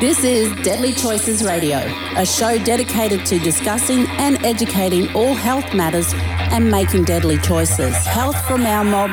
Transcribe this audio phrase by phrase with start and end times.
[0.00, 1.78] This is Deadly Choices Radio,
[2.16, 6.12] a show dedicated to discussing and educating all health matters
[6.52, 7.94] and making deadly choices.
[8.06, 9.10] Health from our mob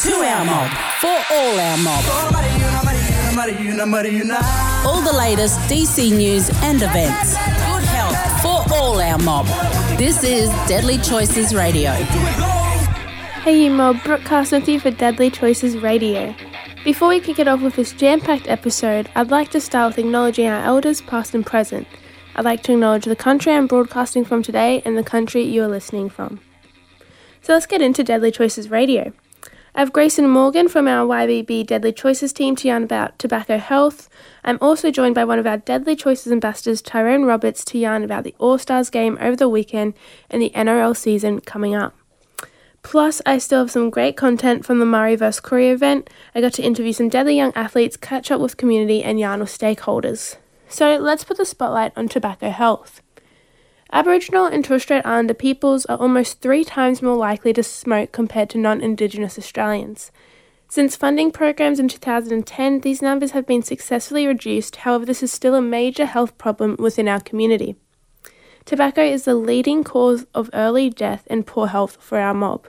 [0.00, 2.04] to our mob, for all our mob.
[4.86, 7.34] All the latest DC news and events.
[7.34, 9.46] Good health for all our mob.
[9.98, 11.92] This is Deadly Choices Radio.
[13.42, 16.34] Hey, you mob, broadcast with you for Deadly Choices Radio.
[16.84, 20.04] Before we kick it off with this jam packed episode, I'd like to start with
[20.04, 21.86] acknowledging our elders, past and present.
[22.34, 25.68] I'd like to acknowledge the country I'm broadcasting from today and the country you are
[25.68, 26.40] listening from.
[27.40, 29.12] So let's get into Deadly Choices Radio.
[29.76, 34.08] I have Grayson Morgan from our YBB Deadly Choices team to yarn about tobacco health.
[34.42, 38.24] I'm also joined by one of our Deadly Choices ambassadors, Tyrone Roberts, to yarn about
[38.24, 39.94] the All Stars game over the weekend
[40.28, 41.94] and the NRL season coming up.
[42.82, 45.40] Plus, I still have some great content from the Murri vs.
[45.40, 46.10] Koori event.
[46.34, 49.48] I got to interview some deadly young athletes, catch up with community, and yarn with
[49.48, 50.36] stakeholders.
[50.68, 53.00] So let's put the spotlight on tobacco health.
[53.92, 58.50] Aboriginal and Torres Strait Islander peoples are almost three times more likely to smoke compared
[58.50, 60.10] to non Indigenous Australians.
[60.68, 65.54] Since funding programs in 2010, these numbers have been successfully reduced, however, this is still
[65.54, 67.76] a major health problem within our community.
[68.64, 72.68] Tobacco is the leading cause of early death and poor health for our mob.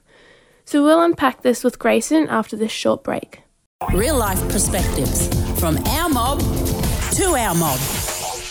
[0.66, 3.42] So we'll unpack this with Grayson after this short break.
[3.94, 5.28] Real life perspectives
[5.60, 6.40] from our mob
[7.12, 7.80] to our mob.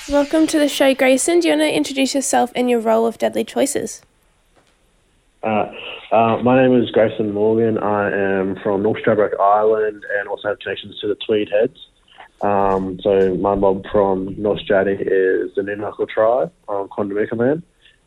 [0.08, 1.40] Welcome to the show, Grayson.
[1.40, 4.02] Do you want to introduce yourself and your role of Deadly Choices?
[5.42, 5.72] Uh,
[6.12, 7.76] uh, my name is Grayson Morgan.
[7.78, 11.78] I am from North Stradbroke Island and also have connections to the Tweed Heads.
[12.42, 17.62] Um, so my mob from North Straddy is the Nunalgal tribe on Quandamooka land.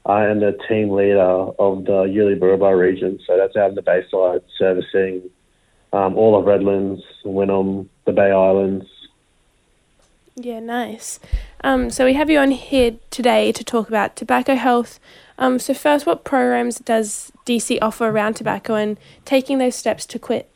[0.06, 4.42] I am the team leader of the Yulu-Burri-Ba region, so that's out in the Bayside,
[4.58, 5.24] servicing
[5.94, 8.86] um, all of Redlands, Wynnum, the Bay Islands.
[10.36, 11.20] Yeah, nice.
[11.64, 15.00] Um, so we have you on here today to talk about tobacco health.
[15.38, 20.20] Um, so first, what programs does DC offer around tobacco and taking those steps to
[20.20, 20.52] quit?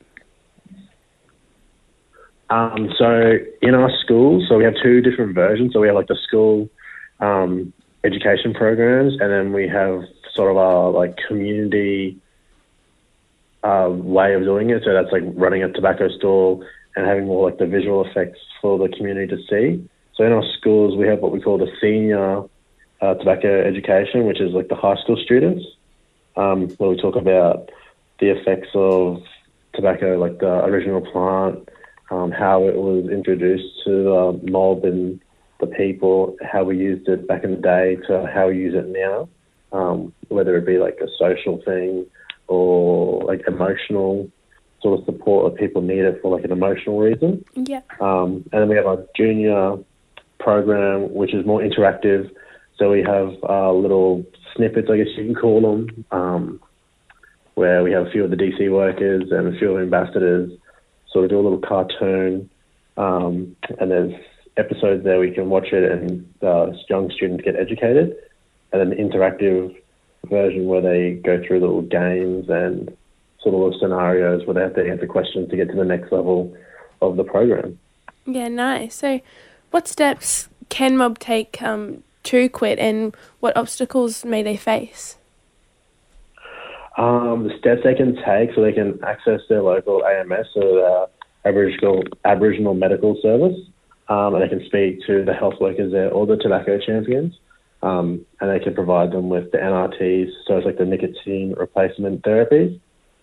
[2.50, 5.74] Um, so in our schools, so we have two different versions.
[5.74, 6.70] So we have like the school
[7.20, 7.74] um,
[8.04, 12.18] education programs, and then we have sort of our like community
[13.64, 14.84] uh, way of doing it.
[14.84, 16.66] So that's like running a tobacco stall
[16.96, 19.88] and having more like the visual effects for the community to see.
[20.16, 22.44] So in our schools, we have what we call the senior
[23.02, 25.64] uh, tobacco education, which is like the high school students,
[26.36, 27.70] um, where we talk about
[28.20, 29.22] the effects of
[29.74, 31.70] tobacco, like the original plant,
[32.12, 35.20] um, how it was introduced to the mob and
[35.60, 38.88] the people, how we used it back in the day to how we use it
[38.88, 39.30] now,
[39.72, 42.06] um, whether it be like a social thing
[42.48, 44.30] or like emotional
[44.82, 47.44] sort of support that people need it for like an emotional reason.
[47.56, 47.82] Yeah.
[48.00, 49.78] Um, and then we have our junior
[50.40, 52.32] program, which is more interactive.
[52.78, 54.26] So we have uh, little
[54.56, 56.62] snippets, I guess you can call them, um,
[57.56, 60.52] where we have a few of the DC workers and a few of the ambassadors
[61.12, 62.50] sort of do a little cartoon.
[62.98, 64.14] Um, and there's
[64.58, 68.16] episodes there we can watch it and uh, young students get educated.
[68.72, 69.76] And the interactive
[70.26, 72.96] version where they go through little games and
[73.42, 76.56] sort of scenarios where they have to answer questions to get to the next level
[77.02, 77.80] of the program.
[78.26, 78.96] Yeah, nice.
[78.96, 79.22] So,
[79.72, 85.18] what steps can Mob take um, to quit and what obstacles may they face?
[86.98, 91.08] Um, the steps they can take so they can access their local AMS, so their
[91.46, 93.58] Aboriginal, Aboriginal Medical Service,
[94.10, 97.36] um, and they can speak to the health workers there or the tobacco champions,
[97.84, 102.24] um, and they can provide them with the NRTs, so it's like the nicotine replacement
[102.24, 102.80] therapies,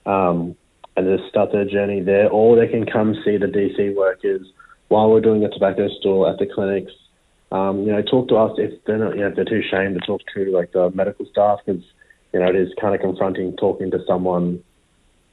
[0.07, 0.57] um,
[0.97, 4.47] and just start their journey there, or they can come see the DC workers
[4.89, 6.93] while we're doing the tobacco stall at the clinics.
[7.53, 9.95] Um, you know, talk to us if they're not, you know, if they're too ashamed
[9.95, 11.83] to talk to like the medical staff because
[12.37, 14.63] you know, it is kind of confronting talking to someone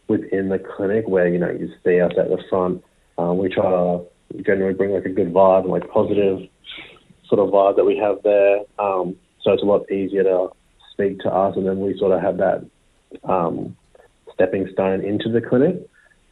[0.07, 2.81] within the clinic where, you know, you see us at the front.
[3.17, 4.05] Um, we try to
[4.41, 6.47] generally bring like a good vibe and like positive
[7.25, 8.59] sort of vibe that we have there.
[8.79, 10.51] Um, so it's a lot easier to
[10.93, 12.65] speak to us and then we sort of have that
[13.25, 13.75] um,
[14.33, 15.85] stepping stone into the clinic.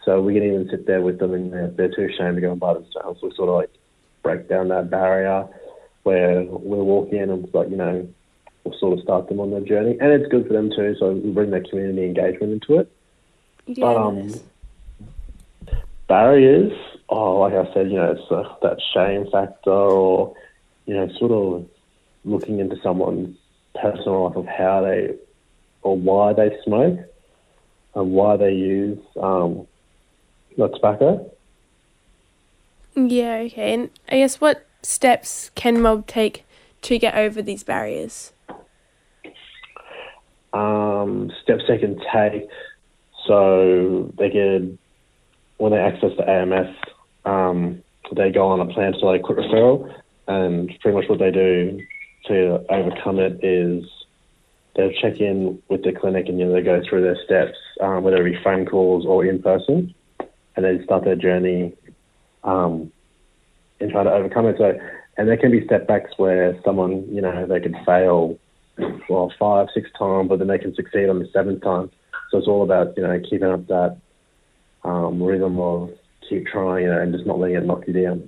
[0.05, 2.51] So we can even sit there with them and if they're too ashamed to go
[2.51, 3.71] and by themselves, we sort of like
[4.23, 5.49] break down that barrier
[6.03, 8.07] where we're walking in and it's like, you know,
[8.63, 10.95] will sort of start them on their journey, and it's good for them too.
[10.99, 12.91] So we bring that community engagement into it.
[13.65, 14.33] Yeah, but um,
[16.07, 16.73] barriers,
[17.09, 20.35] oh, like I said, you know, it's uh, that shame factor, or
[20.85, 21.67] you know, sort of
[22.25, 23.37] looking into someone's
[23.79, 25.15] personal life of how they
[25.81, 26.99] or why they smoke
[27.95, 29.67] and why they use um,
[30.57, 31.31] the tobacco.
[32.95, 33.73] Yeah, okay.
[33.73, 36.45] And I guess what steps can mob take
[36.81, 38.33] to get over these barriers?
[40.53, 42.47] Um, steps they can take,
[43.27, 44.77] so they can,
[45.57, 46.75] when they access the AMS,
[47.25, 47.81] um,
[48.15, 49.93] they go on a plan to like quit referral,
[50.27, 51.79] and pretty much what they do
[52.27, 53.85] to overcome it is
[54.75, 58.03] they'll check in with the clinic and you know they go through their steps, um,
[58.03, 59.93] whether it be phone calls or in person,
[60.55, 61.73] and then start their journey
[62.43, 62.91] um,
[63.79, 64.55] and try to overcome it.
[64.57, 64.73] So,
[65.17, 68.37] and there can be setbacks where someone you know they could fail
[69.09, 71.91] well five six times, but then they can succeed on the seventh time.
[72.29, 73.97] So it's all about you know keeping up that
[74.83, 75.91] um, rhythm of
[76.27, 78.27] keep trying you know, and just not letting it knock you down.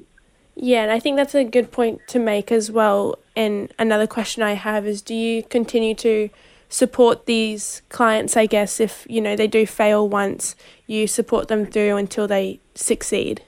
[0.55, 3.17] Yeah, and I think that's a good point to make as well.
[3.35, 6.29] And another question I have is do you continue to
[6.69, 10.55] support these clients, I guess, if, you know, they do fail once,
[10.87, 13.41] you support them through until they succeed?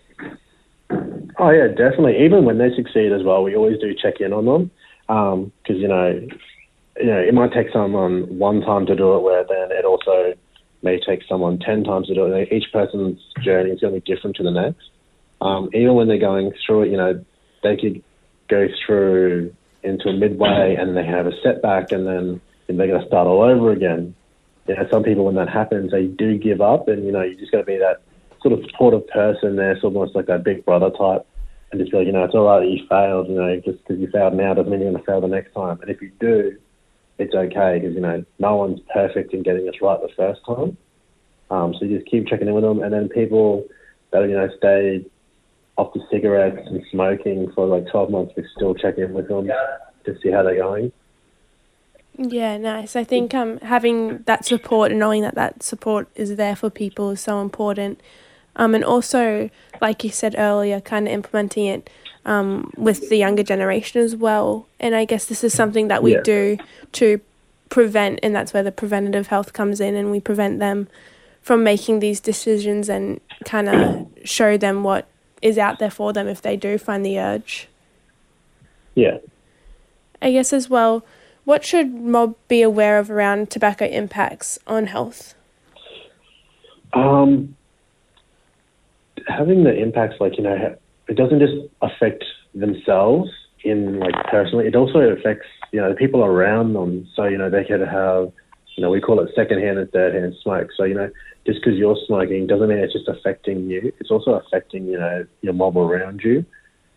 [1.38, 2.24] Oh yeah, definitely.
[2.24, 4.72] Even when they succeed as well, we always do check in on them
[5.08, 6.28] because um, you know,
[6.98, 10.34] you know, it might take someone one time to do it, where then it also
[10.82, 12.52] may take someone ten times to do it.
[12.52, 14.90] Each person's journey is going to be different to the next
[15.42, 17.24] um, even when they're going through it, you know,
[17.64, 18.04] they could
[18.48, 19.54] go through
[19.84, 23.44] into a midway and they have a setback and then they're going to start all
[23.44, 24.16] over again.
[24.68, 27.36] You know, some people, when that happens, they do give up and, you know, you
[27.36, 28.02] just got to be that
[28.46, 31.26] sort of supportive person there, of almost like that big brother type
[31.72, 33.80] and just be like, you know, it's all right that you failed, you know, just
[33.80, 35.80] because you failed now doesn't mean you're going to fail the next time.
[35.82, 36.56] And if you do,
[37.18, 40.78] it's okay because, you know, no one's perfect in getting this right the first time.
[41.50, 43.66] Um, so you just keep checking in with them and then people
[44.12, 45.04] that, you know, stay
[45.78, 49.48] off the cigarettes and smoking for like 12 months, we still check in with them
[49.48, 50.92] to see how they're going.
[52.18, 52.96] Yeah, nice.
[52.96, 57.10] I think um, having that support and knowing that that support is there for people
[57.10, 58.00] is so important.
[58.56, 59.50] Um, and also,
[59.82, 61.90] like you said earlier, kind of implementing it
[62.26, 64.68] um, with the younger generation as well.
[64.80, 66.22] And I guess this is something that we yeah.
[66.22, 66.58] do
[66.94, 67.22] to
[67.70, 70.88] prevent, and that's where the preventative health comes in, and we prevent them
[71.42, 75.08] from making these decisions and kind of show them what
[75.42, 77.68] is out there for them if they do find the urge.
[78.96, 79.18] Yeah.
[80.22, 81.06] I guess as well,
[81.44, 85.36] what should mob be aware of around tobacco impacts on health?
[86.94, 87.56] Um,
[89.28, 90.76] having the impacts, like you know,
[91.08, 92.24] it doesn't just affect
[92.54, 93.30] themselves
[93.64, 94.68] in like personally.
[94.68, 97.08] It also affects you know the people around them.
[97.16, 98.32] So you know they could have,
[98.76, 100.70] you know, we call it secondhand and third-hand smoke.
[100.76, 101.10] So you know
[101.46, 103.94] just because you're smoking doesn't mean it's just affecting you.
[104.00, 106.44] It's also affecting, you know, your mob around you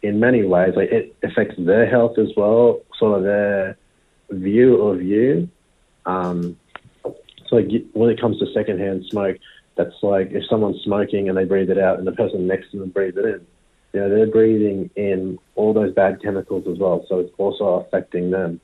[0.02, 0.72] in many ways.
[0.74, 3.76] Like it affects their health as well, sort of their
[4.30, 5.48] view of you.
[6.06, 6.56] Um,
[7.04, 9.36] so like when it comes to secondhand smoke,
[9.78, 12.78] that's like if someone's smoking and they breathe it out and the person next to
[12.78, 13.46] them breathes it in,
[13.94, 17.06] you know, they're breathing in all those bad chemicals as well.
[17.08, 18.60] So it's also affecting them.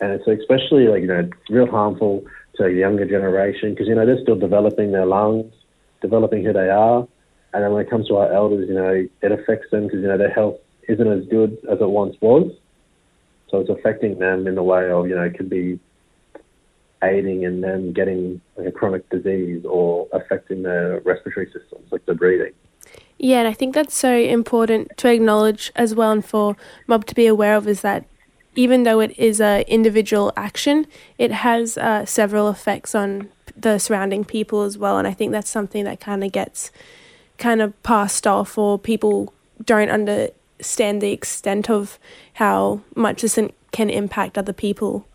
[0.00, 2.24] And it's especially like, you know, real harmful
[2.56, 5.52] to a younger generation because you know they're still developing their lungs,
[6.00, 7.06] developing who they are,
[7.52, 10.08] and then when it comes to our elders, you know it affects them because you
[10.08, 10.56] know their health
[10.88, 12.52] isn't as good as it once was,
[13.50, 15.78] so it's affecting them in the way of you know it could be
[17.02, 22.52] aiding in them getting a chronic disease or affecting their respiratory systems, like the breathing.
[23.18, 26.56] Yeah, and I think that's so important to acknowledge as well, and for
[26.86, 28.04] Mob to be aware of is that
[28.54, 30.86] even though it is a individual action,
[31.18, 34.98] it has uh, several effects on the surrounding people as well.
[34.98, 36.70] And I think that's something that kind of gets
[37.38, 39.32] kind of passed off, or people
[39.64, 41.98] don't understand the extent of
[42.34, 43.38] how much this
[43.70, 45.06] can impact other people.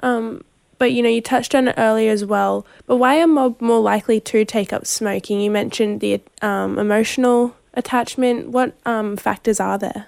[0.00, 0.44] Um,
[0.78, 2.66] but you know, you touched on it earlier as well.
[2.86, 5.40] But why are mob more likely to take up smoking?
[5.40, 8.48] You mentioned the um, emotional attachment.
[8.50, 10.06] What um, factors are there?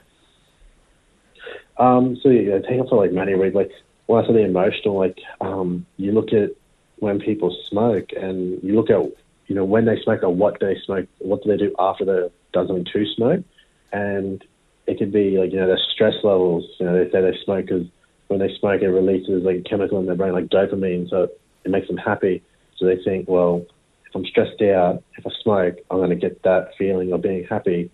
[1.78, 3.54] Um, so yeah, take up for like many reasons.
[3.54, 3.70] Like
[4.06, 6.50] when I say the emotional, like um, you look at
[6.98, 9.00] when people smoke, and you look at
[9.46, 12.32] you know when they smoke or what they smoke, what do they do after they've
[12.52, 13.44] done something to smoke,
[13.92, 14.44] and
[14.86, 16.64] it could be like you know their stress levels.
[16.78, 17.86] You know they say they smoke because
[18.28, 21.28] when they smoke it releases like a chemical in their brain like dopamine, so
[21.64, 22.42] it makes them happy.
[22.76, 23.64] So they think, well,
[24.06, 27.44] if I'm stressed out, if I smoke, I'm going to get that feeling of being
[27.44, 27.90] happy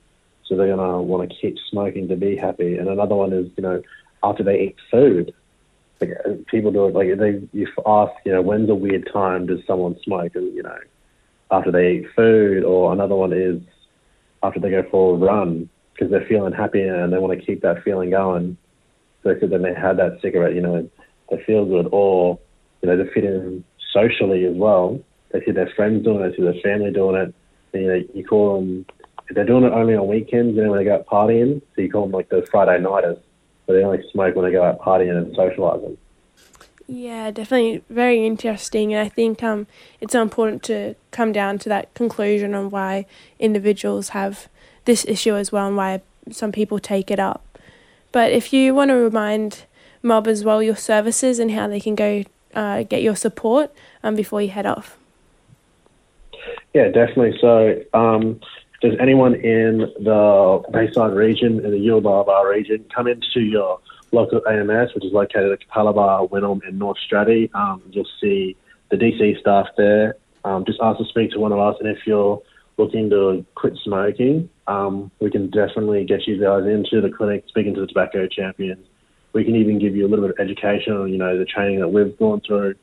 [0.52, 2.76] so they're gonna want to keep smoking to be happy.
[2.76, 3.82] And another one is, you know,
[4.22, 5.32] after they eat food,
[5.98, 9.46] like uh, people do it like they you ask, you know, when's a weird time
[9.46, 10.34] does someone smoke?
[10.34, 10.78] And you know,
[11.50, 13.62] after they eat food, or another one is
[14.42, 17.62] after they go for a run because they're feeling happy and they want to keep
[17.62, 18.58] that feeling going.
[19.22, 20.88] So then they had that cigarette, you know,
[21.30, 22.38] they feel good, or
[22.82, 25.00] you know, they fit in socially as well.
[25.30, 27.34] They see their friends doing it, they see their family doing it.
[27.72, 28.86] And, you know, you call them
[29.34, 32.02] they're doing it only on weekends and when they go out partying, so you call
[32.02, 33.18] them like the Friday nighters.
[33.66, 35.96] but they only smoke when they go out partying and socialising.
[36.88, 39.66] Yeah, definitely very interesting, and I think um,
[40.00, 43.06] it's so important to come down to that conclusion on why
[43.38, 44.48] individuals have
[44.84, 47.51] this issue as well, and why some people take it up.
[48.12, 49.64] But if you want to remind
[50.02, 54.14] Mob as well your services and how they can go uh, get your support um,
[54.14, 54.98] before you head off.
[56.74, 57.38] Yeah, definitely.
[57.40, 58.40] So, um,
[58.80, 63.78] does anyone in the Bayside region, in the Yulu-Burri-Ba region, come into your
[64.10, 67.50] local AMS, which is located at Capalaba, Wynnum, and North Straddie.
[67.54, 68.56] Um, you'll see
[68.90, 70.16] the DC staff there.
[70.44, 72.42] Um, just ask to speak to one of us, and if you're
[72.78, 77.74] looking to quit smoking, um, we can definitely get you guys into the clinic, speaking
[77.74, 78.86] to the tobacco champions.
[79.32, 81.80] We can even give you a little bit of education on, you know, the training
[81.80, 82.74] that we've gone through,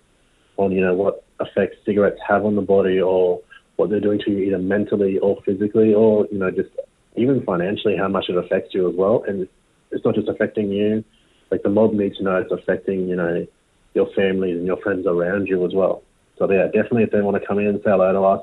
[0.57, 3.41] on, you know, what effects cigarettes have on the body, or
[3.75, 6.69] what they're doing to you either mentally or physically, or you know, just
[7.15, 9.23] even financially, how much it affects you as well.
[9.27, 9.47] And
[9.91, 11.03] it's not just affecting you,
[11.51, 13.47] like the mob needs to know it's affecting, you know,
[13.93, 16.03] your families and your friends around you as well.
[16.37, 18.41] So yeah, definitely if they want to come in and say hello to us,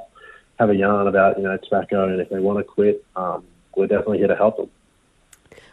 [0.58, 3.44] have a yarn about, you know, tobacco and if they want to quit, um,
[3.76, 4.70] we're definitely here to help them.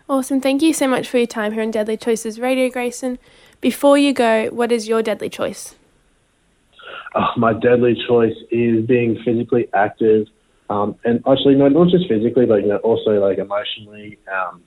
[0.10, 0.42] Awesome.
[0.42, 3.20] Thank you so much for your time here on Deadly Choices Radio, Grayson.
[3.62, 5.76] Before you go, what is your deadly choice?
[7.16, 10.28] Oh, my deadly choice is being physically active,
[10.70, 14.64] um, and actually, no, not just physically, but you know, also like emotionally, um,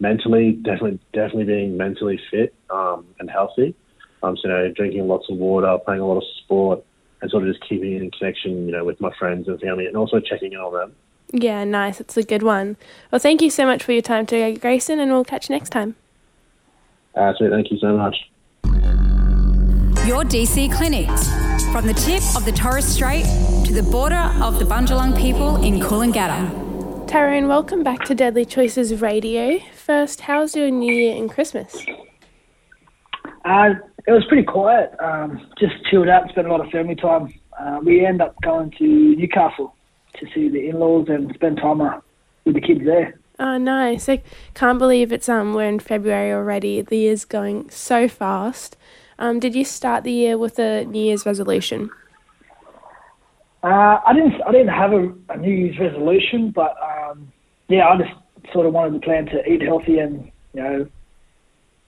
[0.00, 3.74] mentally, definitely, definitely being mentally fit um, and healthy.
[4.22, 6.84] Um, so, you know, drinking lots of water, playing a lot of sport,
[7.24, 9.96] and sort of just keeping in connection, you know, with my friends and family, and
[9.96, 10.94] also checking in on them.
[11.32, 11.98] Yeah, nice.
[11.98, 12.76] It's a good one.
[13.10, 15.70] Well, thank you so much for your time today, Grayson, and we'll catch you next
[15.70, 15.96] time.
[17.14, 17.48] Uh, sweet.
[17.48, 18.14] Thank you so much.
[20.06, 21.30] Your DC clinics.
[21.72, 23.24] From the tip of the Torres Strait
[23.64, 27.08] to the border of the Bundjalung people in Coolangatta.
[27.08, 29.60] Tyrone, welcome back to Deadly Choices Radio.
[29.74, 31.86] First, how's your New Year and Christmas?
[33.46, 33.70] Uh,
[34.06, 34.94] it was pretty quiet.
[35.00, 37.32] Um, just chilled out, spent a lot of family time.
[37.58, 39.74] Uh, we end up going to Newcastle
[40.14, 42.00] to see the in-laws and spend time uh,
[42.44, 43.18] with the kids there.
[43.38, 44.08] Oh, nice!
[44.08, 44.22] I
[44.54, 46.82] can't believe it's um we're in February already.
[46.82, 48.76] The year's going so fast.
[49.18, 51.90] Um, did you start the year with a New Year's resolution?
[53.64, 54.40] Uh, I didn't.
[54.42, 57.32] I didn't have a, a New Year's resolution, but um,
[57.68, 60.86] yeah, I just sort of wanted to plan to eat healthy and you know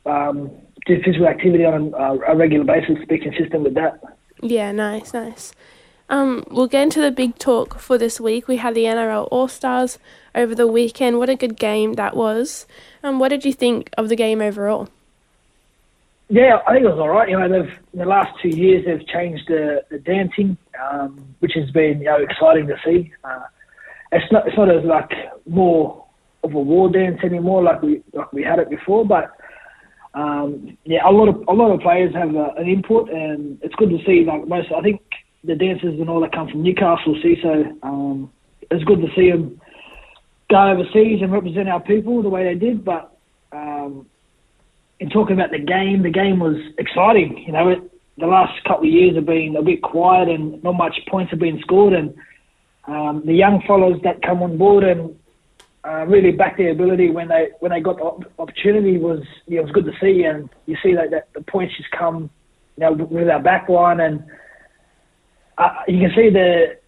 [0.07, 0.51] um,
[0.87, 2.99] do physical activity on a, a, regular basis.
[3.01, 4.01] To be consistent with that.
[4.43, 5.53] Yeah, nice, nice.
[6.09, 8.47] Um, we'll get into the big talk for this week.
[8.47, 9.99] We had the NRL All Stars
[10.35, 11.19] over the weekend.
[11.19, 12.67] What a good game that was.
[13.03, 14.89] Um, what did you think of the game overall?
[16.29, 17.29] Yeah, I think it was all right.
[17.29, 20.57] You know, they've in the last two years they've changed the, the dancing,
[20.91, 23.13] um, which has been you know exciting to see.
[23.23, 23.45] Uh,
[24.13, 25.11] it's not it's not as like
[25.47, 26.05] more
[26.43, 29.37] of a war dance anymore like we like we had it before, but
[30.17, 33.75] um, yeah, a lot of a lot of players have uh, an input, and it's
[33.75, 34.25] good to see.
[34.27, 35.03] Like most, I think
[35.45, 37.15] the dancers and all that come from Newcastle.
[37.23, 38.33] See, so um,
[38.71, 39.61] it's good to see them
[40.49, 42.83] go overseas and represent our people the way they did.
[42.83, 43.15] But
[43.53, 44.07] um,
[45.01, 47.45] in talking about the game, the game was exciting.
[47.47, 47.79] You know, it,
[48.17, 51.41] the last couple of years have been a bit quiet and not much points have
[51.41, 51.93] been scored.
[51.93, 52.15] And
[52.89, 55.15] um, the young fellows that come on board and
[55.87, 59.61] uh, really back their ability when they when they got the opportunity was you know,
[59.61, 60.25] it was good to see.
[60.25, 62.31] And you see that, that the points just come
[62.77, 64.25] you know with our back line and
[65.59, 66.79] uh, you can see the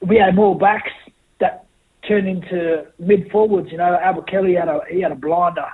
[0.00, 0.92] we had more backs
[1.40, 1.66] that
[2.06, 3.72] turned into mid forwards.
[3.72, 5.66] You know, Albert Kelly had a he had a blinder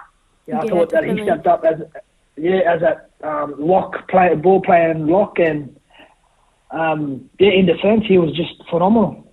[0.50, 1.80] you know, I thought that he stepped up as
[2.36, 5.76] yeah as a um, lock play, ball playing lock, and
[6.70, 9.29] um, yeah, in defence he was just phenomenal.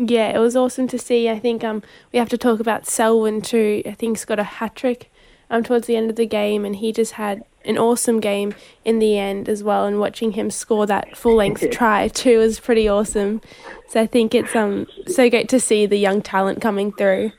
[0.00, 1.28] Yeah, it was awesome to see.
[1.28, 3.82] I think um we have to talk about Selwyn too.
[3.84, 5.10] I think he's got a hat trick
[5.50, 9.00] um towards the end of the game, and he just had an awesome game in
[9.00, 9.86] the end as well.
[9.86, 13.40] And watching him score that full length try too was pretty awesome.
[13.88, 17.32] So I think it's um so great to see the young talent coming through.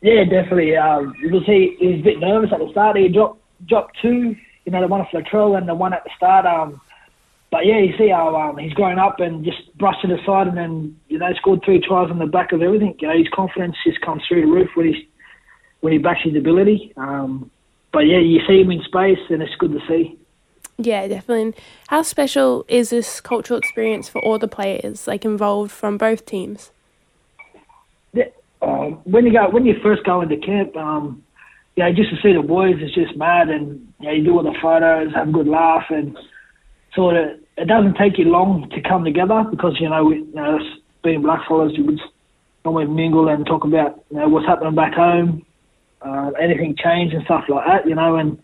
[0.00, 0.74] Yeah, definitely.
[0.74, 2.96] Um, you will see he was a bit nervous at the start.
[2.96, 6.10] He dropped dropped two, you know, the one off Latrell and the one at the
[6.16, 6.46] start.
[6.46, 6.80] Um,
[7.50, 10.56] but yeah, you see how um, he's grown up and just brushed it aside, and
[10.56, 12.94] then you know scored three tries on the back of everything.
[13.00, 15.04] You know, his confidence just comes through the roof when he's
[15.80, 16.92] when he backs his ability.
[16.96, 17.50] Um,
[17.92, 20.18] but yeah, you see him in space, and it's good to see.
[20.78, 21.42] Yeah, definitely.
[21.42, 21.54] And
[21.88, 26.70] how special is this cultural experience for all the players, like involved from both teams?
[28.62, 31.22] um, when you go when you first go into camp, um,
[31.76, 34.42] yeah, just to see the boys is just mad, and you, know, you do all
[34.42, 36.16] the photos, have a good laugh, and
[36.96, 40.34] sort of it doesn't take you long to come together because you know, we, you
[40.34, 40.58] know
[41.04, 42.00] being blackfellas, you would
[42.64, 45.46] normally mingle and talk about you know what's happening back home,
[46.02, 47.88] uh, anything changed and stuff like that.
[47.88, 48.38] You know, and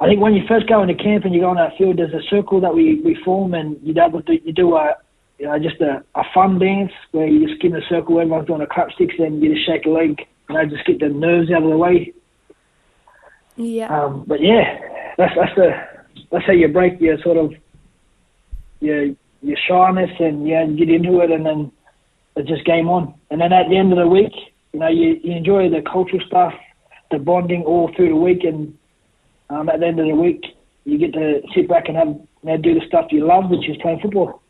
[0.00, 2.14] I think when you first go into camp and you go on that field, there's
[2.14, 4.96] a circle that we, we form, and you to you do a
[5.38, 8.46] you know just a, a fun dance where you just get in a circle, everyone's
[8.46, 11.08] doing a clap sticks, and you just shake a leg, you know, just get the
[11.08, 12.12] nerves out of the way.
[13.56, 13.88] Yeah.
[13.88, 14.78] Um, but yeah,
[15.16, 15.95] that's that's the
[16.30, 17.52] that's say you break your sort of
[18.80, 21.72] your your shyness and yeah, you get into it, and then
[22.36, 23.14] it's just game on.
[23.30, 24.32] And then at the end of the week,
[24.72, 26.52] you know, you, you enjoy the cultural stuff,
[27.10, 28.76] the bonding all through the week, and
[29.50, 30.44] um, at the end of the week,
[30.84, 33.68] you get to sit back and have you know, do the stuff you love, which
[33.68, 34.42] is playing football.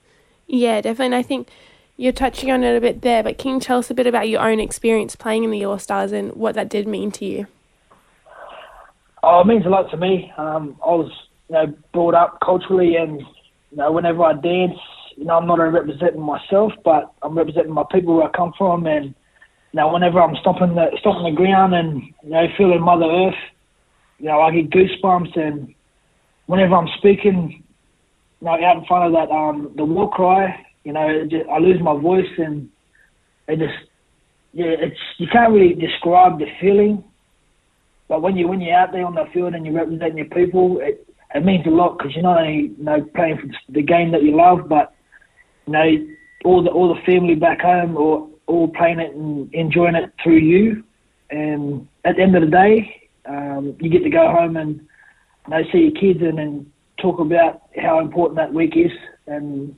[0.47, 1.07] Yeah, definitely.
[1.07, 1.49] And I think
[1.97, 4.29] you're touching on it a bit there, but can you tell us a bit about
[4.29, 7.47] your own experience playing in the All Stars and what that did mean to you?
[9.23, 10.33] Oh, it means a lot to me.
[10.37, 11.11] Um, I was,
[11.49, 13.21] you know, brought up culturally, and
[13.71, 14.79] you know, whenever I dance,
[15.17, 18.53] you know, I'm not only representing myself, but I'm representing my people where I come
[18.57, 19.15] from, and you
[19.81, 23.35] know, whenever I'm stomping the stomping the ground and you know, feeling Mother Earth,
[24.19, 25.75] you know, I get goosebumps, and
[26.47, 27.63] whenever I'm speaking,
[28.41, 31.59] you know, out in front of that um, the war cry, you know, just, I
[31.59, 32.69] lose my voice, and
[33.49, 33.91] it just,
[34.53, 37.05] yeah, it's you can't really describe the feeling,
[38.09, 40.79] but when you when you're out there on the field and you're representing your people,
[40.81, 41.06] it
[41.37, 44.23] it means a lot because you're not only you know playing for the game that
[44.23, 44.95] you love, but
[45.67, 46.07] you know
[46.45, 50.39] all the all the family back home or all playing it and enjoying it through
[50.39, 50.85] you.
[51.31, 55.51] And at the end of the day, um, you get to go home and you
[55.51, 58.93] know, see your kids and then talk about how important that week is
[59.27, 59.77] and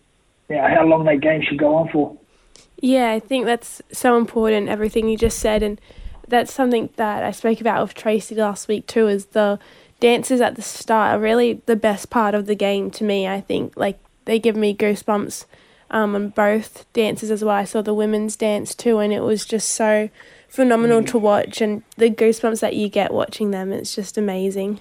[0.49, 2.17] know, how long that game should go on for.
[2.81, 5.63] Yeah, I think that's so important, everything you just said.
[5.63, 5.81] And
[6.27, 9.59] that's something that I spoke about with Tracy last week too, is the
[10.01, 13.41] dances at the start are really the best part of the game to me, I
[13.41, 13.77] think.
[13.77, 15.45] Like, they give me goosebumps
[15.91, 17.55] um, on both dances as well.
[17.55, 20.11] I saw the women's dance too, and it was just so
[20.49, 21.61] phenomenal to watch.
[21.61, 24.81] And the goosebumps that you get watching them, it's just amazing.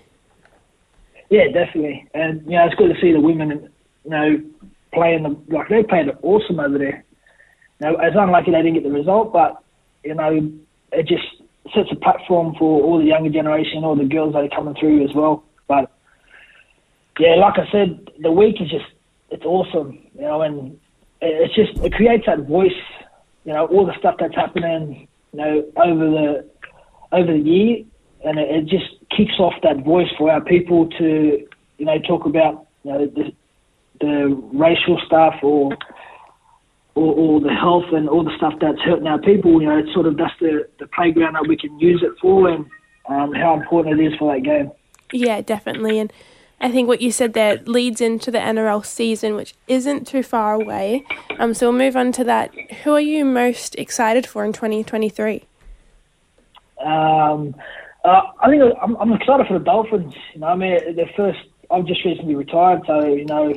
[1.29, 2.07] Yeah, definitely.
[2.13, 3.69] And, you know, it's good to see the women,
[4.03, 4.41] you know,
[4.93, 7.03] playing the, like, they played awesome over there.
[7.79, 9.61] Know, it's unlucky they didn't get the result, but,
[10.03, 10.51] you know,
[10.91, 11.25] it just
[11.73, 15.03] sets a platform for all the younger generation, all the girls that are coming through
[15.03, 15.43] as well.
[15.67, 15.91] But
[17.19, 18.85] yeah, like I said, the week is just
[19.29, 20.79] it's awesome, you know, and
[21.21, 22.71] it's just it creates that voice,
[23.43, 26.49] you know, all the stuff that's happening, you know, over the
[27.11, 27.83] over the year,
[28.23, 32.25] and it, it just kicks off that voice for our people to, you know, talk
[32.25, 33.31] about you know the
[33.99, 35.71] the racial stuff or
[36.97, 40.05] or, the health and all the stuff that's hurting our people, you know, it's sort
[40.05, 42.65] of that's the, the playground that we can use it for and
[43.07, 44.71] um, how important it is for that game.
[45.11, 45.99] Yeah, definitely.
[45.99, 46.11] And
[46.59, 50.53] I think what you said there leads into the NRL season, which isn't too far
[50.53, 51.05] away.
[51.39, 52.53] Um, so we'll move on to that.
[52.83, 55.45] Who are you most excited for in 2023?
[56.83, 57.55] Um,
[58.03, 60.13] uh, I think I'm, I'm excited for the Dolphins.
[60.33, 63.53] You know, I mean, the first, I've just recently retired, so, you know,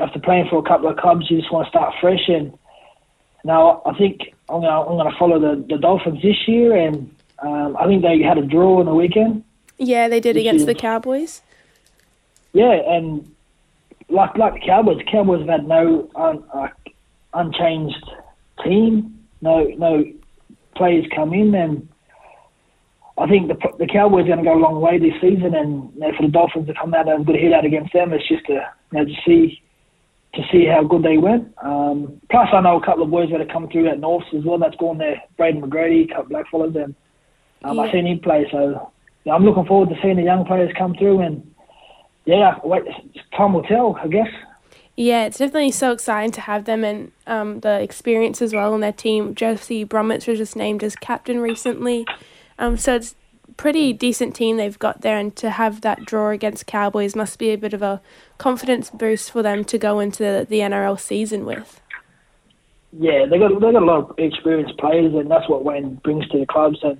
[0.00, 2.56] after playing for a couple of clubs, you just want to start fresh and
[3.48, 7.78] now, I think I'm going I'm to follow the, the Dolphins this year, and um,
[7.78, 9.42] I think they had a draw on the weekend.
[9.78, 11.40] Yeah, they did against the Cowboys.
[12.52, 13.34] Yeah, and
[14.10, 16.68] like like the Cowboys, the Cowboys have had no un, uh,
[17.32, 18.04] unchanged
[18.62, 20.04] team, no no
[20.76, 21.88] players come in, and
[23.16, 25.54] I think the the Cowboys are going to go a long way this season.
[25.54, 28.12] And you know, for the Dolphins to come out and a hit out against them,
[28.12, 28.52] it's just to
[28.92, 29.62] you know to see
[30.34, 31.52] to see how good they went.
[31.62, 34.44] Um, plus, I know a couple of boys that have come through at Norths as
[34.44, 34.58] well.
[34.58, 35.22] That's gone there.
[35.36, 36.94] Braden McGrady, a couple of blackfellas, and
[37.64, 37.82] um, yeah.
[37.82, 38.46] I've seen him play.
[38.50, 38.92] So
[39.24, 41.20] yeah, I'm looking forward to seeing the young players come through.
[41.20, 41.54] And
[42.24, 42.84] yeah, wait,
[43.36, 44.28] time will tell, I guess.
[44.96, 48.80] Yeah, it's definitely so exciting to have them and um, the experience as well in
[48.80, 49.34] their team.
[49.34, 52.04] Jesse Bromwich was just named as captain recently.
[52.58, 53.14] Um, so it's
[53.58, 57.50] pretty decent team they've got there, and to have that draw against Cowboys must be
[57.50, 58.00] a bit of a
[58.38, 61.82] confidence boost for them to go into the, the NRL season with.
[62.92, 66.26] Yeah, they got they got a lot of experienced players, and that's what Wayne brings
[66.28, 66.78] to the clubs.
[66.82, 66.98] And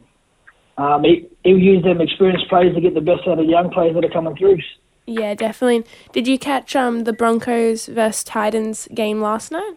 [0.76, 3.70] um, he he'll use them experienced players to get the best out of the young
[3.70, 4.58] players that are coming through.
[5.06, 5.90] Yeah, definitely.
[6.12, 9.76] Did you catch um the Broncos versus Titans game last night?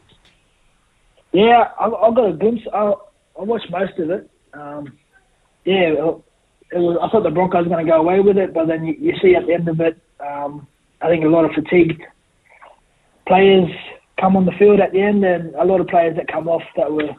[1.31, 2.63] Yeah, I, I got a glimpse.
[2.73, 2.93] I,
[3.39, 4.29] I watched most of it.
[4.53, 4.97] Um,
[5.63, 5.93] yeah,
[6.71, 8.86] it was, I thought the Broncos were going to go away with it, but then
[8.86, 10.67] you, you see at the end of it, um,
[11.01, 12.01] I think a lot of fatigued
[13.27, 13.69] players
[14.19, 16.63] come on the field at the end, and a lot of players that come off
[16.77, 17.10] that were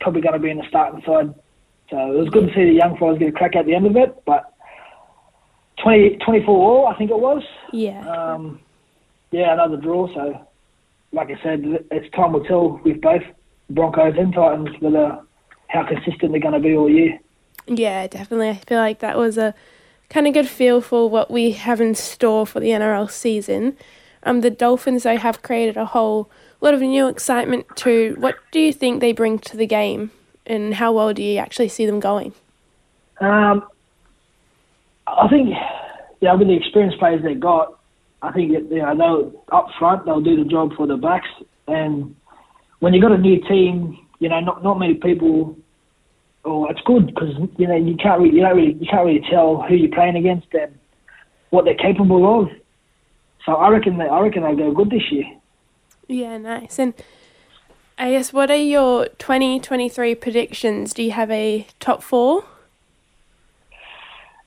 [0.00, 1.34] probably going to be in the starting side.
[1.90, 3.86] So it was good to see the young fellas get a crack at the end
[3.86, 4.54] of it, but
[5.82, 7.42] 20, 24 all, I think it was.
[7.72, 8.00] Yeah.
[8.08, 8.60] Um,
[9.30, 10.12] yeah, another draw.
[10.14, 10.46] So,
[11.12, 13.22] like I said, it's time will tell with both
[13.70, 15.20] Broncos and Titans whether
[15.68, 17.18] how consistent they're going to be all year.
[17.70, 18.50] Yeah, definitely.
[18.50, 19.54] I feel like that was a
[20.08, 23.76] kind of good feel for what we have in store for the NRL season.
[24.24, 26.28] Um, the Dolphins, though, have created a whole
[26.60, 30.10] lot of new excitement to What do you think they bring to the game,
[30.46, 32.34] and how well do you actually see them going?
[33.20, 33.66] Um,
[35.06, 35.50] I think,
[36.20, 37.78] yeah, with the experienced players they got,
[38.20, 41.28] I think you know they'll up front they'll do the job for the backs,
[41.68, 42.16] and
[42.80, 45.56] when you've got a new team, you know not not many people.
[46.44, 49.24] Oh, it's good because you know you can't really, you don't really you can't really
[49.30, 50.74] tell who you're playing against and
[51.50, 52.48] what they're capable of.
[53.44, 55.26] So I reckon they I reckon they'll go good this year.
[56.08, 56.78] Yeah, nice.
[56.78, 56.94] And
[57.98, 60.94] I guess what are your 2023 predictions?
[60.94, 62.44] Do you have a top four?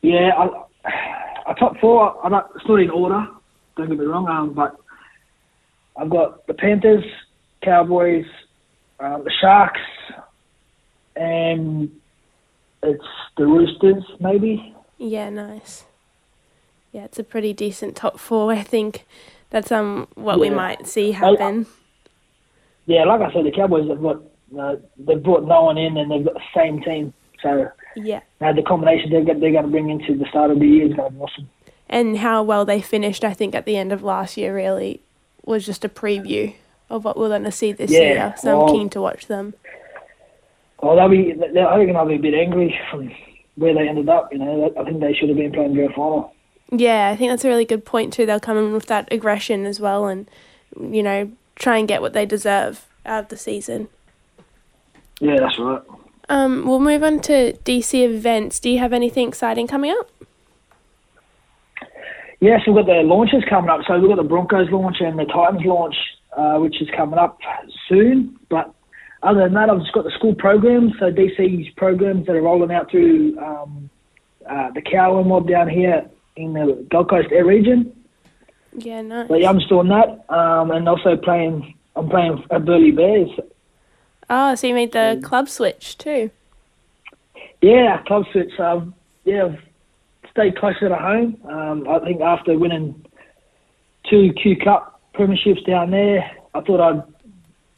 [0.01, 2.19] Yeah, I, a top four.
[2.25, 3.25] I'm not, it's not in order.
[3.77, 4.27] Don't get me wrong.
[4.27, 4.75] Um, but
[5.95, 7.03] I've got the Panthers,
[7.63, 8.25] Cowboys,
[8.99, 9.79] um, the Sharks,
[11.15, 11.89] and
[12.81, 13.03] it's
[13.37, 14.75] the Roosters, maybe.
[14.97, 15.83] Yeah, nice.
[16.91, 18.51] Yeah, it's a pretty decent top four.
[18.53, 19.05] I think
[19.49, 21.67] that's um what we might see happen.
[22.85, 24.21] Yeah, like I said, the Cowboys have got
[24.59, 27.13] uh, they've brought no one in, and they've got the same team.
[27.41, 28.21] So Yeah.
[28.39, 30.85] uh, the combination they're, go- they're going to bring into the start of the year
[30.87, 31.49] is going to be awesome.
[31.89, 35.01] And how well they finished, I think, at the end of last year really
[35.45, 36.53] was just a preview
[36.89, 38.35] of what we're going to see this Yeah, year.
[38.37, 39.53] So I'm keen to watch them.
[40.83, 41.33] Well, they'll be.
[41.33, 43.09] They're, I reckon they'll be a bit angry from
[43.55, 44.33] where they ended up.
[44.33, 46.33] You know, I think they should have been playing grand final.
[46.71, 48.25] Yeah, I think that's a really good point too.
[48.25, 50.27] They'll come in with that aggression as well and,
[50.79, 53.87] you know, try and get what they deserve out of the season.
[55.19, 55.81] Yeah, that's right.
[56.29, 58.59] Um, we'll move on to DC events.
[58.59, 60.09] Do you have anything exciting coming up?
[62.39, 63.81] Yes, we've got the launches coming up.
[63.87, 65.95] So we've got the Broncos launch and the Titans launch,
[66.35, 67.37] uh, which is coming up
[67.87, 68.37] soon.
[68.49, 68.73] But
[69.23, 70.93] other than that, I've just got the school programs.
[70.99, 73.89] So DC's programs that are rolling out through um,
[74.47, 76.05] uh, the Cowan mob down here
[76.35, 77.95] in the Gold Coast Air region.
[78.75, 79.27] Yeah, nice.
[79.27, 81.75] But yeah, I'm just doing that, um, and also playing.
[81.95, 83.29] I'm playing at Burleigh Bears.
[84.29, 86.31] Oh, so you made the club switch too.
[87.61, 88.59] Yeah, club switch.
[88.59, 89.59] Um, yeah, I've
[90.31, 91.37] stayed closer to home.
[91.47, 93.05] Um, I think after winning
[94.09, 97.03] two Q Cup premierships down there, I thought I'd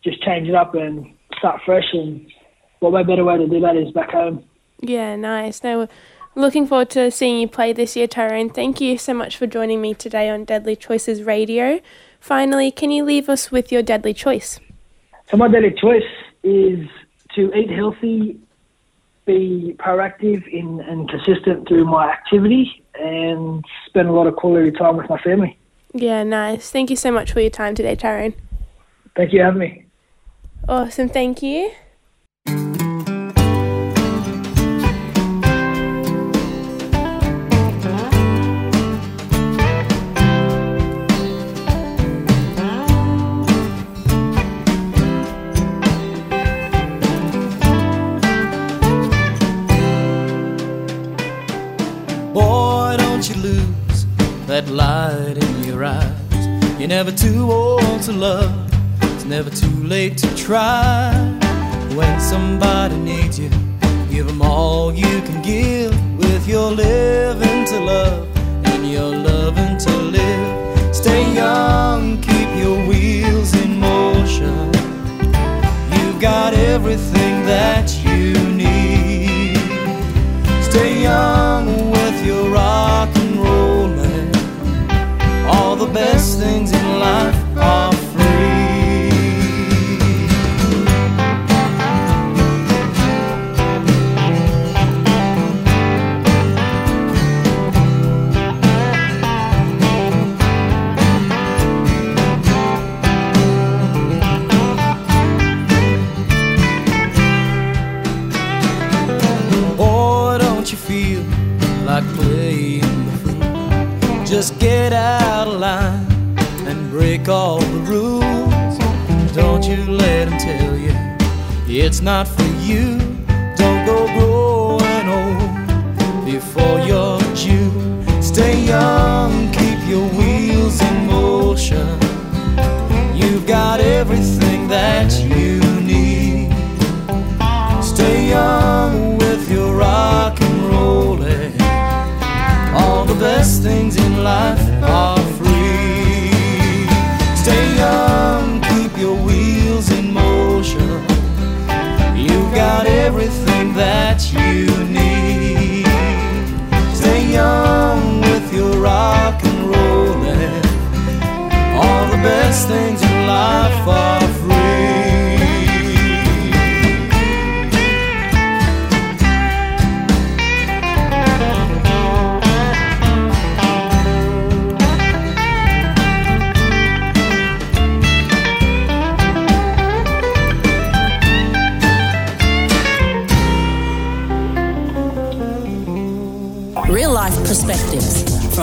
[0.02, 1.94] just change it up and start fresh.
[1.94, 2.32] And
[2.80, 4.44] what way better way to do that is back home.
[4.82, 5.64] Yeah, nice.
[5.64, 5.90] No, we're
[6.36, 8.50] looking forward to seeing you play this year, Tyrone.
[8.50, 11.80] Thank you so much for joining me today on Deadly Choices Radio.
[12.20, 14.60] Finally, can you leave us with your deadly choice?
[15.30, 16.04] So my daily choice
[16.44, 16.88] is
[17.36, 18.40] to eat healthy,
[19.26, 24.98] be proactive in, and consistent through my activity, and spend a lot of quality time
[24.98, 25.58] with my family.
[25.94, 26.70] Yeah, nice.
[26.70, 28.34] Thank you so much for your time today, Tyrone.
[29.16, 29.85] Thank you for having me.
[30.68, 31.72] Awesome, thank you.
[52.34, 54.06] Boy, don't you lose
[54.48, 56.12] that light in your eyes.
[56.80, 58.52] You're never too old to love,
[59.28, 61.12] never too late to try.
[61.96, 63.50] When somebody needs you,
[64.10, 68.28] give them all you can give with your living to love
[68.66, 69.45] and your loving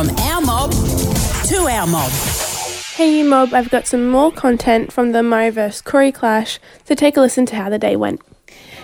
[0.04, 0.72] from our mob
[1.46, 2.10] to our mob.
[2.96, 6.96] Hey you mob, I've got some more content from the Murri vs Koori clash, so
[6.96, 8.20] take a listen to how the day went.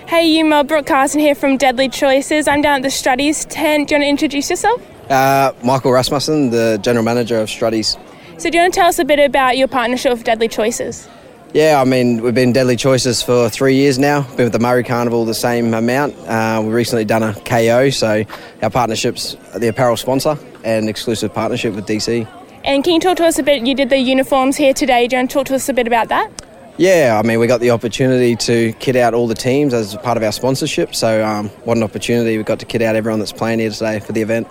[0.07, 2.47] Hey you mob, Brooke Carson here from Deadly Choices.
[2.47, 3.89] I'm down at the Struddys tent.
[3.89, 4.81] Do you want to introduce yourself?
[5.11, 7.99] Uh, Michael Rasmussen, the general manager of Struddys.
[8.41, 11.09] So do you want to tell us a bit about your partnership with Deadly Choices?
[11.53, 14.23] Yeah, I mean, we've been Deadly Choices for three years now.
[14.37, 16.17] Been with the Murri Carnival the same amount.
[16.29, 18.25] Uh, we've recently done a KO, so
[18.63, 22.27] our partnership's the apparel sponsor and exclusive partnership with DC.
[22.65, 23.67] And can you talk to us a bit?
[23.67, 25.07] You did the uniforms here today.
[25.07, 26.31] Do you want to talk to us a bit about that?
[26.77, 30.17] Yeah, I mean, we got the opportunity to kit out all the teams as part
[30.17, 30.95] of our sponsorship.
[30.95, 32.39] So, um, what an opportunity!
[32.39, 34.47] We got to kit out everyone that's playing here today for the event.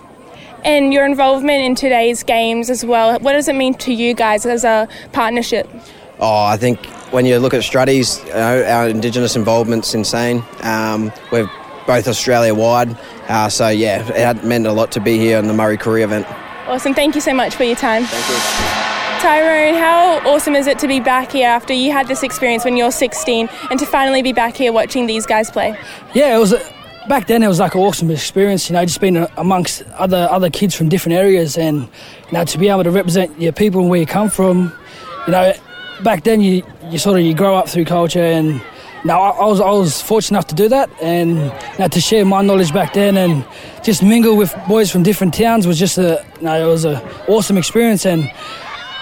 [0.65, 3.17] And your involvement in today's games as well.
[3.19, 5.69] What does it mean to you guys as a partnership?
[6.19, 10.43] Oh, I think when you look at Struddys, you know, our Indigenous involvement's insane.
[10.63, 11.49] Um, we're
[11.87, 12.95] both Australia wide,
[13.29, 16.03] uh, so yeah, it had meant a lot to be here in the Murri Koori
[16.03, 16.27] event.
[16.67, 16.93] Awesome.
[16.93, 18.03] Thank you so much for your time.
[18.03, 18.87] Thank you.
[19.21, 22.77] Tyrone, how awesome is it to be back here after you had this experience when
[22.77, 25.75] you're 16 and to finally be back here watching these guys play?
[26.13, 26.53] Yeah, it was.
[26.53, 26.59] A,
[27.07, 28.69] back then, it was like an awesome experience.
[28.69, 32.57] You know, just being amongst other other kids from different areas, and you know, to
[32.59, 34.71] be able to represent your people and where you come from.
[35.25, 35.53] You know,
[36.03, 38.61] back then you you sort of you grow up through culture and.
[39.05, 41.35] Now I, I was I was fortunate enough to do that, and
[41.79, 43.45] know, to share my knowledge back then, and
[43.83, 47.01] just mingle with boys from different towns was just a you know, it was a
[47.27, 48.23] awesome experience, and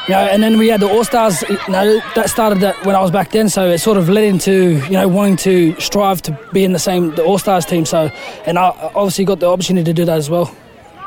[0.08, 1.42] you know, and then we had the All Stars.
[1.50, 4.26] You know, that started that when I was back then, so it sort of led
[4.26, 7.86] into you know wanting to strive to be in the same the All Stars team.
[7.86, 8.12] So,
[8.46, 10.56] and I obviously got the opportunity to do that as well.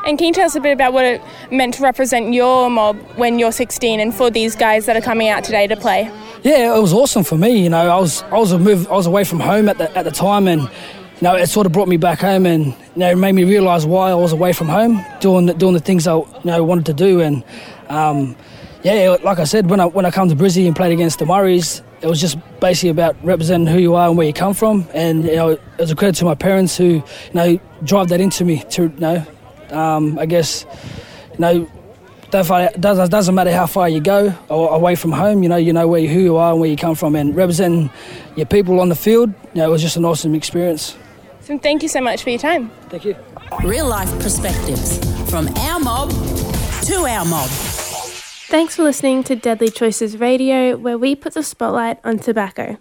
[0.08, 2.96] And can you tell us a bit about what it meant to represent your mob
[3.16, 6.10] when you're 16 and for these guys that are coming out today to play?
[6.42, 7.62] Yeah, it was awesome for me.
[7.62, 9.94] You know, I was I was a move I was away from home at the
[9.98, 10.68] at the time, and you
[11.20, 14.10] know, it sort of brought me back home, and you know, made me realise why
[14.10, 16.94] I was away from home, doing the, doing the things I you know wanted to
[16.94, 17.44] do, and
[17.90, 18.34] um,
[18.82, 21.26] yeah, like I said, when I when I come to Brizzy and played against the
[21.26, 24.88] Murris, it was just basically about representing who you are and where you come from,
[24.94, 28.22] and you know, it was a credit to my parents who you know drive that
[28.22, 29.26] into me to you know,
[29.72, 30.64] um, I guess,
[31.33, 31.70] you know.
[32.31, 35.72] It doesn't, doesn't matter how far you go or away from home, you know, you
[35.72, 37.88] know where who you are and where you come from, and representing
[38.37, 40.94] your people on the field, you know, it was just an awesome experience.
[41.40, 42.70] So thank you so much for your time.
[42.90, 43.16] Thank you.
[43.64, 44.98] Real life perspectives
[45.31, 46.11] from our mob
[46.83, 47.48] to our mob.
[47.48, 52.76] Thanks for listening to Deadly Choices Radio, where we put the spotlight on tobacco.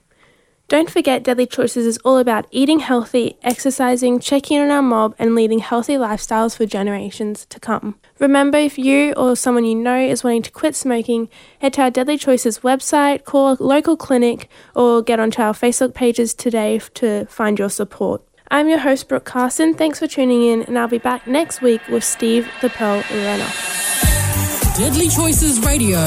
[0.69, 5.15] Don't forget, Deadly Choices is all about eating healthy, exercising, checking in on our mob,
[5.17, 7.95] and leading healthy lifestyles for generations to come.
[8.19, 11.89] Remember, if you or someone you know is wanting to quit smoking, head to our
[11.89, 17.25] Deadly Choices website, call a local clinic, or get onto our Facebook pages today to
[17.27, 18.21] find your support.
[18.51, 19.73] I'm your host, Brooke Carson.
[19.73, 24.77] Thanks for tuning in, and I'll be back next week with Steve the Pearl Renouf.
[24.77, 25.97] Deadly Choices Radio.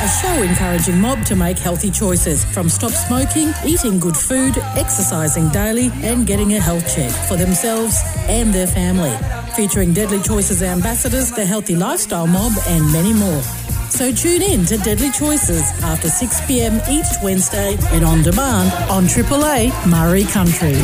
[0.00, 5.48] A show encouraging mob to make healthy choices from stop smoking, eating good food, exercising
[5.48, 9.12] daily, and getting a health check for themselves and their family.
[9.56, 13.42] Featuring Deadly Choices ambassadors, the Healthy Lifestyle Mob, and many more.
[13.90, 19.08] So tune in to Deadly Choices after 6 pm each Wednesday and on demand on
[19.08, 20.76] Triple A Murri Country.